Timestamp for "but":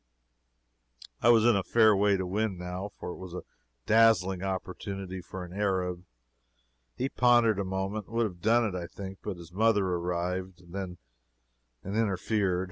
9.21-9.37